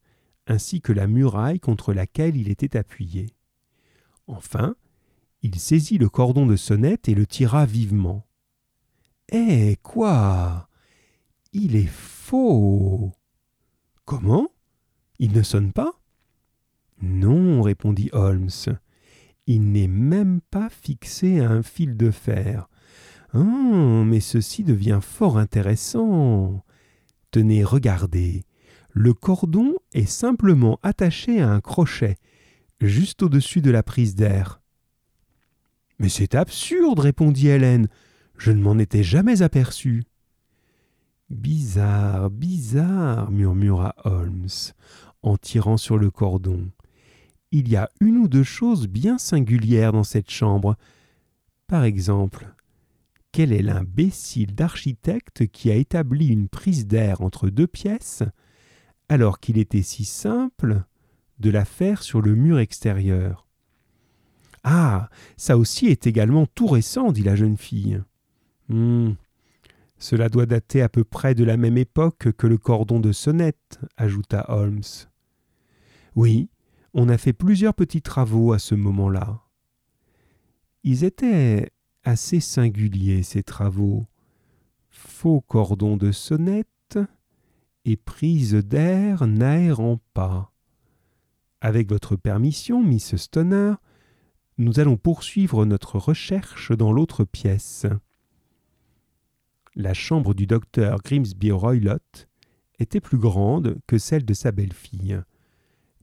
ainsi 0.48 0.82
que 0.82 0.92
la 0.92 1.08
muraille 1.08 1.60
contre 1.60 1.94
laquelle 1.94 2.36
il 2.36 2.50
était 2.50 2.76
appuyé. 2.76 3.28
Enfin, 4.30 4.76
il 5.42 5.60
saisit 5.60 5.98
le 5.98 6.08
cordon 6.08 6.46
de 6.46 6.56
sonnette 6.56 7.10
et 7.10 7.16
le 7.16 7.26
tira 7.26 7.66
vivement. 7.66 8.28
Eh 9.32 9.78
quoi 9.82 10.70
Il 11.52 11.76
est 11.76 11.90
faux 11.90 13.12
Comment? 14.06 14.50
Il 15.18 15.34
ne 15.34 15.42
sonne 15.42 15.74
pas 15.74 16.00
Non, 17.02 17.64
répondit 17.64 18.12
Holmes. 18.14 18.50
Il 19.48 19.72
n'est 19.72 19.88
même 19.88 20.42
pas 20.52 20.70
fixé 20.70 21.40
à 21.40 21.50
un 21.50 21.64
fil 21.64 21.98
de 21.98 22.12
fer. 22.12 22.70
Ah, 23.34 24.04
mais 24.06 24.20
ceci 24.20 24.64
devient 24.64 25.00
fort 25.02 25.40
intéressant. 25.40 26.64
Tenez, 27.32 27.64
regardez. 27.64 28.46
Le 28.92 29.16
cordon 29.16 29.74
est 29.92 30.06
simplement 30.06 30.80
attaché 30.84 31.42
à 31.42 31.50
un 31.50 31.62
crochet, 31.62 32.18
juste 32.88 33.24
au-dessus 33.24 33.62
de 33.62 33.72
la 33.72 33.84
prise 33.84 34.16
d'air. 34.16 34.62
Mais 36.00 36.10
c'est 36.10 36.36
absurde, 36.36 37.00
répondit 37.00 37.50
Hélène. 37.50 37.88
Je 38.38 38.52
ne 38.52 38.62
m'en 38.62 38.78
étais 38.78 39.04
jamais 39.04 39.42
aperçu. 39.42 40.04
Bizarre, 41.30 42.30
bizarre, 42.30 43.30
murmura 43.32 43.94
Holmes, 44.06 44.48
en 45.22 45.38
tirant 45.38 45.78
sur 45.78 45.98
le 45.98 46.10
cordon. 46.10 46.72
Il 47.52 47.68
y 47.68 47.76
a 47.76 47.90
une 48.00 48.18
ou 48.18 48.28
deux 48.28 48.44
choses 48.44 48.88
bien 48.88 49.18
singulières 49.18 49.92
dans 49.92 50.04
cette 50.04 50.32
chambre. 50.32 50.78
Par 51.68 51.84
exemple, 51.84 52.54
quel 53.32 53.52
est 53.52 53.62
l'imbécile 53.62 54.56
d'architecte 54.56 55.48
qui 55.48 55.70
a 55.70 55.76
établi 55.76 56.28
une 56.28 56.48
prise 56.48 56.88
d'air 56.88 57.22
entre 57.22 57.50
deux 57.50 57.68
pièces, 57.68 58.24
alors 59.10 59.40
qu'il 59.40 59.58
était 59.58 59.84
si 59.84 60.06
simple 60.06 60.84
de 61.40 61.50
la 61.50 61.66
faire 61.66 62.04
sur 62.04 62.22
le 62.22 62.36
mur 62.36 62.60
extérieur 62.60 63.48
Ah, 64.64 65.10
ça 65.38 65.58
aussi 65.58 65.88
est 65.88 66.08
également 66.08 66.46
tout 66.46 66.68
récent, 66.68 67.12
dit 67.12 67.24
la 67.24 67.36
jeune 67.36 67.58
fille. 67.58 68.02
Hum, 68.70 69.16
cela 69.98 70.30
doit 70.30 70.46
dater 70.46 70.82
à 70.82 70.90
peu 70.90 71.04
près 71.04 71.36
de 71.36 71.44
la 71.44 71.58
même 71.58 71.78
époque 71.78 72.32
que 72.32 72.48
le 72.48 72.58
cordon 72.58 73.00
de 73.00 73.12
sonnette, 73.12 73.80
ajouta 73.98 74.46
Holmes. 74.48 74.82
Oui, 76.16 76.50
on 76.94 77.10
a 77.10 77.18
fait 77.18 77.34
plusieurs 77.34 77.74
petits 77.74 78.02
travaux 78.02 78.54
à 78.54 78.60
ce 78.60 78.76
moment-là. 78.76 79.42
Ils 80.84 81.04
étaient 81.04 81.72
assez 82.04 82.40
singuliers, 82.40 83.24
ces 83.24 83.44
travaux. 83.44 84.06
Faux 84.90 85.42
cordon 85.42 85.98
de 85.98 86.12
sonnette 86.12 86.98
et 87.86 87.98
prise 87.98 88.54
d'air 88.54 89.28
n'aérant 89.28 90.00
pas. 90.14 90.49
Avec 91.62 91.90
votre 91.90 92.16
permission, 92.16 92.82
Miss 92.82 93.18
Stoner, 93.18 93.74
nous 94.58 94.80
allons 94.80 94.96
poursuivre 94.96 95.66
notre 95.66 95.98
recherche 95.98 96.72
dans 96.72 96.94
l'autre 96.94 97.26
pièce. 97.26 97.86
La 99.76 99.94
chambre 99.94 100.34
du 100.34 100.48
docteur 100.48 101.02
Grimsby 101.02 101.52
Roylott 101.52 102.30
était 102.80 103.02
plus 103.02 103.18
grande 103.18 103.78
que 103.88 103.98
celle 103.98 104.24
de 104.24 104.34
sa 104.34 104.54
belle-fille, 104.54 105.22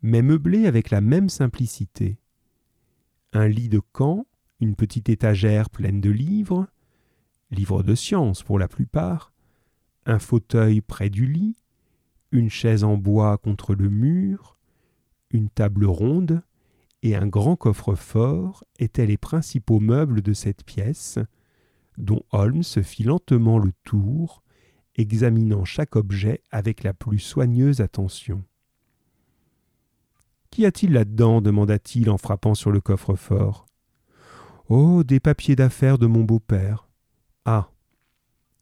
mais 0.02 0.20
meublée 0.20 0.66
avec 0.66 0.90
la 0.90 1.00
même 1.00 1.30
simplicité. 1.30 2.18
Un 3.32 3.48
lit 3.48 3.70
de 3.70 3.80
camp, 3.80 4.26
une 4.60 4.76
petite 4.76 5.08
étagère 5.08 5.70
pleine 5.70 6.02
de 6.02 6.10
livres, 6.10 6.66
livres 7.50 7.82
de 7.82 7.94
science 7.94 8.42
pour 8.42 8.58
la 8.58 8.68
plupart, 8.68 9.32
un 10.04 10.18
fauteuil 10.18 10.82
près 10.82 11.08
du 11.08 11.26
lit, 11.26 11.56
une 12.30 12.50
chaise 12.50 12.84
en 12.84 12.98
bois 12.98 13.38
contre 13.38 13.74
le 13.74 13.88
mur, 13.88 14.55
une 15.30 15.48
table 15.48 15.84
ronde 15.84 16.42
et 17.02 17.14
un 17.14 17.26
grand 17.26 17.56
coffre-fort 17.56 18.64
étaient 18.78 19.06
les 19.06 19.16
principaux 19.16 19.80
meubles 19.80 20.22
de 20.22 20.32
cette 20.32 20.64
pièce, 20.64 21.18
dont 21.98 22.22
Holmes 22.32 22.62
fit 22.62 23.04
lentement 23.04 23.58
le 23.58 23.72
tour, 23.84 24.42
examinant 24.96 25.64
chaque 25.64 25.96
objet 25.96 26.42
avec 26.50 26.82
la 26.82 26.94
plus 26.94 27.18
soigneuse 27.18 27.80
attention. 27.80 28.44
Qu'y 30.50 30.64
a-t-il 30.64 30.92
là-dedans? 30.92 31.40
demanda-t-il 31.40 32.08
en 32.10 32.18
frappant 32.18 32.54
sur 32.54 32.70
le 32.70 32.80
coffre-fort. 32.80 33.66
Oh, 34.68 35.04
des 35.04 35.20
papiers 35.20 35.54
d'affaires 35.54 35.98
de 35.98 36.06
mon 36.06 36.24
beau-père. 36.24 36.88
Ah. 37.44 37.70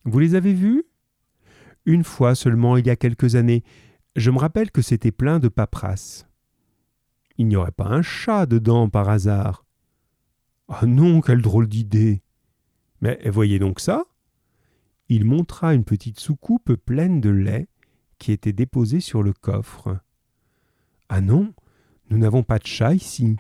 Vous 0.04 0.18
les 0.18 0.34
avez 0.34 0.52
vus? 0.52 0.84
Une 1.86 2.04
fois 2.04 2.34
seulement, 2.34 2.76
il 2.76 2.86
y 2.86 2.90
a 2.90 2.96
quelques 2.96 3.36
années. 3.36 3.62
Je 4.16 4.30
me 4.30 4.38
rappelle 4.38 4.70
que 4.70 4.82
c'était 4.82 5.12
plein 5.12 5.38
de 5.38 5.48
paperasses. 5.48 6.26
Il 7.36 7.48
n'y 7.48 7.56
aurait 7.56 7.72
pas 7.72 7.88
un 7.88 8.02
chat 8.02 8.46
dedans 8.46 8.88
par 8.88 9.08
hasard. 9.08 9.64
Ah 10.68 10.86
non, 10.86 11.20
quelle 11.20 11.42
drôle 11.42 11.68
d'idée. 11.68 12.22
Mais 13.00 13.20
voyez 13.28 13.58
donc 13.58 13.80
ça 13.80 14.04
Il 15.08 15.24
montra 15.24 15.74
une 15.74 15.84
petite 15.84 16.20
soucoupe 16.20 16.74
pleine 16.74 17.20
de 17.20 17.30
lait 17.30 17.68
qui 18.18 18.32
était 18.32 18.52
déposée 18.52 19.00
sur 19.00 19.22
le 19.22 19.32
coffre. 19.32 19.98
Ah 21.08 21.20
non, 21.20 21.52
nous 22.08 22.18
n'avons 22.18 22.42
pas 22.42 22.58
de 22.58 22.66
chat 22.66 22.94
ici. 22.94 23.36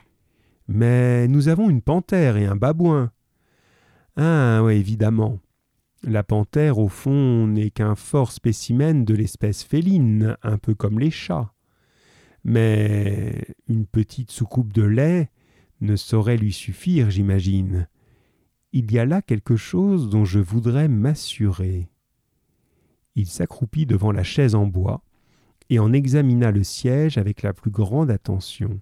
Mais 0.68 1.28
nous 1.28 1.48
avons 1.48 1.70
une 1.70 1.82
panthère 1.82 2.36
et 2.36 2.46
un 2.46 2.56
babouin. 2.56 3.10
Ah 4.16 4.60
oui, 4.62 4.74
évidemment. 4.74 5.38
La 6.02 6.22
panthère, 6.22 6.78
au 6.78 6.88
fond, 6.88 7.46
n'est 7.46 7.70
qu'un 7.70 7.94
fort 7.94 8.32
spécimen 8.32 9.04
de 9.04 9.14
l'espèce 9.14 9.62
féline, 9.62 10.36
un 10.42 10.58
peu 10.58 10.74
comme 10.74 10.98
les 10.98 11.10
chats. 11.10 11.53
Mais 12.44 13.46
une 13.68 13.86
petite 13.86 14.30
soucoupe 14.30 14.72
de 14.72 14.82
lait 14.82 15.30
ne 15.80 15.96
saurait 15.96 16.36
lui 16.36 16.52
suffire, 16.52 17.10
j'imagine. 17.10 17.88
Il 18.72 18.92
y 18.92 18.98
a 18.98 19.06
là 19.06 19.22
quelque 19.22 19.56
chose 19.56 20.10
dont 20.10 20.24
je 20.24 20.40
voudrais 20.40 20.88
m'assurer. 20.88 21.88
Il 23.14 23.26
s'accroupit 23.26 23.86
devant 23.86 24.12
la 24.12 24.24
chaise 24.24 24.54
en 24.54 24.66
bois 24.66 25.02
et 25.70 25.78
en 25.78 25.92
examina 25.92 26.50
le 26.50 26.64
siège 26.64 27.16
avec 27.16 27.42
la 27.42 27.52
plus 27.52 27.70
grande 27.70 28.10
attention. 28.10 28.80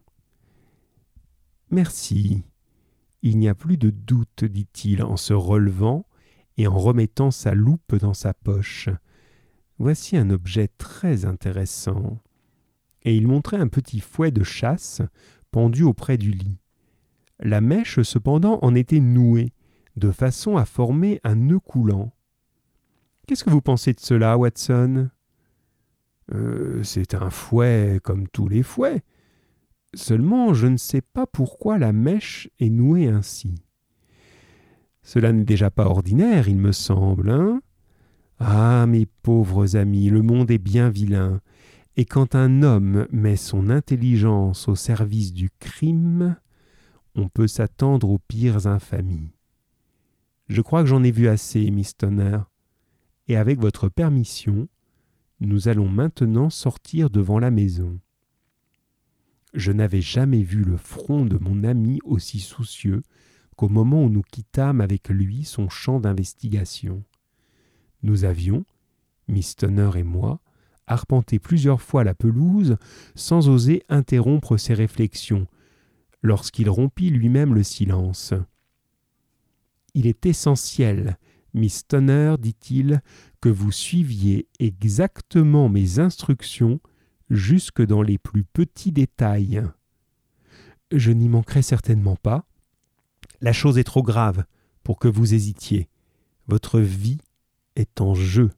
Merci. 1.71 2.43
Il 3.23 3.39
n'y 3.39 3.49
a 3.49 3.55
plus 3.55 3.77
de 3.77 3.91
doute, 3.91 4.45
dit-il 4.45 5.03
en 5.03 5.17
se 5.17 5.33
relevant 5.33 6.07
et 6.57 6.67
en 6.67 6.79
remettant 6.79 7.31
sa 7.31 7.55
loupe 7.55 7.95
dans 7.95 8.15
sa 8.15 8.35
poche. 8.35 8.89
Voici 9.79 10.17
un 10.17 10.31
objet 10.31 10.69
très 10.69 11.25
intéressant. 11.25 12.19
Et 13.05 13.17
il 13.17 13.27
montrait 13.27 13.57
un 13.57 13.69
petit 13.69 14.01
fouet 14.01 14.31
de 14.31 14.43
chasse 14.43 15.03
pendu 15.51 15.83
auprès 15.83 16.17
du 16.17 16.31
lit. 16.31 16.59
La 17.41 17.61
mèche 17.61 18.01
cependant 18.03 18.59
en 18.63 18.75
était 18.75 19.01
nouée, 19.01 19.53
de 19.97 20.11
façon 20.11 20.57
à 20.57 20.65
former 20.65 21.21
un 21.25 21.35
nœud 21.35 21.61
coulant. 21.61 22.13
Qu'est-ce 23.27 23.45
que 23.45 23.51
vous 23.51 23.61
pensez 23.61 23.93
de 23.93 24.01
cela, 24.01 24.39
Watson? 24.39 25.11
Euh, 26.33 26.83
C'est 26.83 27.15
un 27.15 27.31
fouet 27.31 28.01
comme 28.03 28.29
tous 28.29 28.49
les 28.49 28.63
fouets. 28.63 29.03
Seulement 29.95 30.55
je 30.55 30.69
ne 30.69 30.77
sais 30.77 31.03
pas 31.03 31.27
pourquoi 31.27 31.79
la 31.79 31.93
mèche 31.93 32.49
est 32.61 32.71
nouée 32.71 33.09
ainsi. 33.09 33.55
Cela 35.03 35.33
n'est 35.33 35.45
déjà 35.45 35.71
pas 35.71 35.87
ordinaire, 35.87 36.49
il 36.49 36.59
me 36.59 36.73
semble, 36.73 37.31
hein? 37.31 37.61
Ah, 38.39 38.87
mes 38.89 39.07
pauvres 39.07 39.77
amis, 39.77 40.09
le 40.09 40.23
monde 40.23 40.51
est 40.51 40.59
bien 40.59 40.89
vilain, 40.91 41.41
et 41.97 42.05
quand 42.05 42.35
un 42.35 42.63
homme 42.63 43.07
met 43.11 43.37
son 43.37 43.69
intelligence 43.69 44.69
au 44.69 44.75
service 44.75 45.33
du 45.33 45.51
crime, 45.59 46.37
on 47.15 47.29
peut 47.29 47.49
s'attendre 47.49 48.09
aux 48.09 48.19
pires 48.19 48.67
infamies. 48.67 49.31
Je 50.49 50.63
crois 50.63 50.83
que 50.83 50.89
j'en 50.89 51.03
ai 51.03 51.11
vu 51.11 51.29
assez, 51.29 51.71
Miss 51.71 51.97
Tonner, 51.97 52.39
et 53.29 53.37
avec 53.37 53.61
votre 53.61 53.89
permission, 53.89 54.69
nous 55.41 55.69
allons 55.69 55.89
maintenant 55.89 56.51
sortir 56.51 57.11
devant 57.11 57.39
la 57.39 57.51
maison. 57.51 57.99
Je 59.55 59.73
n'avais 59.73 60.01
jamais 60.01 60.43
vu 60.43 60.65
le 60.65 60.79
front 60.79 61.27
de 61.27 61.37
mon 61.37 61.63
ami 61.63 62.01
aussi 62.05 62.41
soucieux 62.41 63.03
qu'au 63.57 63.69
moment 63.69 64.05
où 64.05 64.09
nous 64.09 64.23
quittâmes 64.23 64.81
avec 64.81 65.11
lui 65.11 65.45
son 65.45 65.69
champ 65.69 66.01
d'investigation. 66.01 67.05
Nous 68.03 68.25
avions, 68.25 68.65
Miss 69.29 69.57
Tonner 69.57 69.91
et 69.97 70.03
moi, 70.03 70.41
arpenté 70.87 71.39
plusieurs 71.39 71.81
fois 71.81 72.05
la 72.05 72.15
pelouse 72.15 72.77
sans 73.15 73.49
oser 73.49 73.83
interrompre 73.89 74.57
ses 74.57 74.75
réflexions, 74.75 75.47
lorsqu'il 76.23 76.69
rompit 76.69 77.11
lui-même 77.11 77.55
le 77.55 77.63
silence. 77.63 78.35
Il 79.95 80.07
est 80.07 80.27
essentiel, 80.27 81.19
Miss 81.55 81.87
Tonner, 81.87 82.37
dit-il, 82.39 83.03
que 83.41 83.49
vous 83.49 83.73
suiviez 83.73 84.49
exactement 84.59 85.69
mes 85.69 85.99
instructions 85.99 86.81
jusque 87.29 87.83
dans 87.83 88.03
les 88.03 88.19
plus 88.19 88.45
petits 88.45 88.93
détails. 88.93 89.63
Je 90.91 91.11
n'y 91.11 91.29
manquerai 91.29 91.63
certainement 91.63 92.17
pas, 92.17 92.47
la 93.41 93.53
chose 93.53 93.79
est 93.79 93.85
trop 93.85 94.03
grave 94.03 94.45
pour 94.85 94.99
que 94.99 95.09
vous 95.09 95.35
hésitiez. 95.35 95.89
Votre 96.47 96.81
vie 96.81 97.19
est 97.77 98.01
en 98.01 98.15
jeu. 98.15 98.51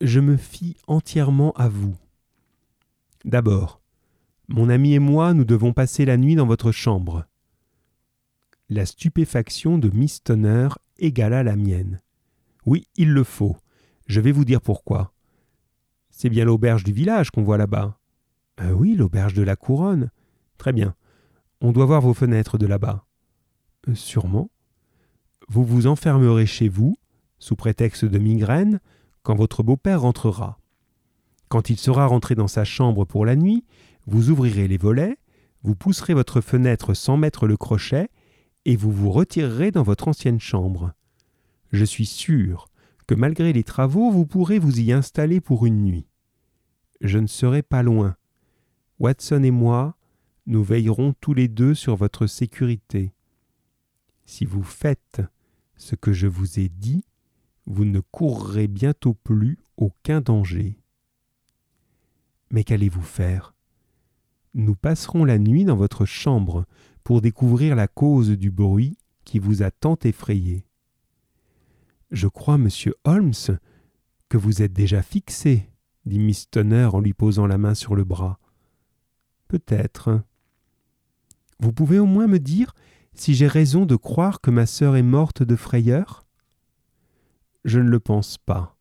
Je 0.00 0.18
me 0.18 0.38
fie 0.38 0.76
entièrement 0.86 1.52
à 1.52 1.68
vous. 1.68 1.94
D'abord, 3.26 3.82
mon 4.48 4.70
ami 4.70 4.94
et 4.94 4.98
moi, 4.98 5.34
nous 5.34 5.44
devons 5.44 5.74
passer 5.74 6.06
la 6.06 6.16
nuit 6.16 6.36
dans 6.36 6.46
votre 6.46 6.72
chambre. 6.72 7.26
La 8.70 8.86
stupéfaction 8.86 9.76
de 9.76 9.90
Miss 9.90 10.22
Tonner 10.22 10.68
égala 10.98 11.42
la 11.42 11.54
mienne. 11.54 12.00
Oui, 12.64 12.86
il 12.96 13.12
le 13.12 13.24
faut. 13.24 13.58
Je 14.06 14.22
vais 14.22 14.32
vous 14.32 14.46
dire 14.46 14.62
pourquoi. 14.62 15.12
C'est 16.08 16.30
bien 16.30 16.46
l'auberge 16.46 16.82
du 16.82 16.92
village 16.92 17.30
qu'on 17.30 17.42
voit 17.42 17.58
là-bas. 17.58 17.98
Euh, 18.60 18.72
oui, 18.72 18.94
l'auberge 18.94 19.34
de 19.34 19.42
la 19.42 19.56
couronne. 19.56 20.10
Très 20.56 20.72
bien. 20.72 20.94
On 21.60 21.72
doit 21.72 21.84
voir 21.84 22.00
vos 22.00 22.14
fenêtres 22.14 22.56
de 22.56 22.66
là-bas. 22.66 23.04
Euh, 23.88 23.94
sûrement. 23.94 24.50
Vous 25.48 25.64
vous 25.64 25.86
enfermerez 25.86 26.46
chez 26.46 26.68
vous, 26.68 26.96
sous 27.38 27.56
prétexte 27.56 28.06
de 28.06 28.18
migraine, 28.18 28.80
quand 29.22 29.34
votre 29.34 29.62
beau-père 29.62 30.02
rentrera. 30.02 30.58
Quand 31.48 31.70
il 31.70 31.76
sera 31.76 32.06
rentré 32.06 32.34
dans 32.34 32.48
sa 32.48 32.64
chambre 32.64 33.04
pour 33.04 33.26
la 33.26 33.36
nuit, 33.36 33.64
vous 34.06 34.30
ouvrirez 34.30 34.68
les 34.68 34.78
volets, 34.78 35.18
vous 35.62 35.74
pousserez 35.74 36.14
votre 36.14 36.40
fenêtre 36.40 36.94
sans 36.94 37.16
mettre 37.16 37.46
le 37.46 37.56
crochet, 37.56 38.08
et 38.64 38.76
vous 38.76 38.92
vous 38.92 39.10
retirerez 39.10 39.70
dans 39.70 39.82
votre 39.82 40.08
ancienne 40.08 40.40
chambre. 40.40 40.92
Je 41.72 41.84
suis 41.84 42.06
sûr 42.06 42.68
que 43.06 43.14
malgré 43.14 43.52
les 43.52 43.64
travaux, 43.64 44.10
vous 44.10 44.26
pourrez 44.26 44.58
vous 44.58 44.80
y 44.80 44.92
installer 44.92 45.40
pour 45.40 45.66
une 45.66 45.82
nuit. 45.82 46.06
Je 47.00 47.18
ne 47.18 47.26
serai 47.26 47.62
pas 47.62 47.82
loin. 47.82 48.16
Watson 48.98 49.42
et 49.42 49.50
moi, 49.50 49.96
nous 50.46 50.62
veillerons 50.62 51.14
tous 51.20 51.34
les 51.34 51.48
deux 51.48 51.74
sur 51.74 51.96
votre 51.96 52.26
sécurité. 52.26 53.12
Si 54.26 54.44
vous 54.44 54.62
faites 54.62 55.22
ce 55.76 55.96
que 55.96 56.12
je 56.12 56.26
vous 56.26 56.60
ai 56.60 56.68
dit, 56.68 57.04
vous 57.70 57.84
ne 57.84 58.00
courrez 58.00 58.66
bientôt 58.66 59.14
plus 59.14 59.56
aucun 59.76 60.20
danger. 60.20 60.76
Mais 62.50 62.64
qu'allez-vous 62.64 63.00
faire? 63.00 63.54
Nous 64.54 64.74
passerons 64.74 65.24
la 65.24 65.38
nuit 65.38 65.64
dans 65.64 65.76
votre 65.76 66.04
chambre 66.04 66.66
pour 67.04 67.20
découvrir 67.20 67.76
la 67.76 67.86
cause 67.86 68.30
du 68.30 68.50
bruit 68.50 68.98
qui 69.24 69.38
vous 69.38 69.62
a 69.62 69.70
tant 69.70 69.96
effrayé. 70.02 70.66
Je 72.10 72.26
crois, 72.26 72.58
monsieur 72.58 72.96
Holmes, 73.04 73.58
que 74.28 74.36
vous 74.36 74.62
êtes 74.62 74.72
déjà 74.72 75.00
fixé, 75.00 75.70
dit 76.06 76.18
Miss 76.18 76.50
Tonner 76.50 76.88
en 76.92 76.98
lui 76.98 77.12
posant 77.12 77.46
la 77.46 77.56
main 77.56 77.74
sur 77.74 77.94
le 77.94 78.02
bras. 78.02 78.40
Peut-être. 79.46 80.20
Vous 81.60 81.72
pouvez 81.72 82.00
au 82.00 82.06
moins 82.06 82.26
me 82.26 82.40
dire 82.40 82.74
si 83.14 83.34
j'ai 83.34 83.46
raison 83.46 83.86
de 83.86 83.94
croire 83.94 84.40
que 84.40 84.50
ma 84.50 84.66
sœur 84.66 84.96
est 84.96 85.04
morte 85.04 85.44
de 85.44 85.54
frayeur? 85.54 86.26
Je 87.64 87.78
ne 87.78 87.88
le 87.88 88.00
pense 88.00 88.38
pas, 88.38 88.76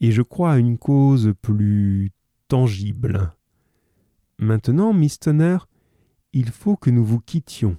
et 0.00 0.12
je 0.12 0.22
crois 0.22 0.52
à 0.52 0.58
une 0.58 0.78
cause 0.78 1.34
plus 1.42 2.12
tangible. 2.48 3.34
Maintenant, 4.38 4.92
Miss 4.92 5.18
Tonner, 5.18 5.58
il 6.32 6.50
faut 6.50 6.76
que 6.76 6.90
nous 6.90 7.04
vous 7.04 7.20
quittions, 7.20 7.76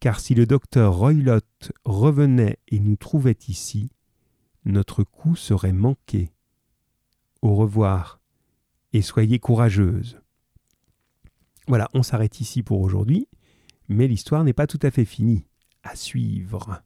car 0.00 0.20
si 0.20 0.34
le 0.34 0.46
docteur 0.46 0.94
Roylott 0.94 1.72
revenait 1.84 2.58
et 2.68 2.78
nous 2.78 2.96
trouvait 2.96 3.38
ici, 3.48 3.90
notre 4.64 5.02
coup 5.02 5.36
serait 5.36 5.72
manqué. 5.72 6.32
Au 7.42 7.54
revoir, 7.54 8.20
et 8.92 9.02
soyez 9.02 9.38
courageuse. 9.38 10.20
Voilà, 11.68 11.88
on 11.94 12.02
s'arrête 12.02 12.40
ici 12.40 12.62
pour 12.62 12.80
aujourd'hui 12.80 13.28
mais 13.88 14.08
l'histoire 14.08 14.44
n'est 14.44 14.52
pas 14.52 14.66
tout 14.66 14.80
à 14.82 14.90
fait 14.90 15.04
finie. 15.04 15.46
À 15.82 15.94
suivre. 15.94 16.82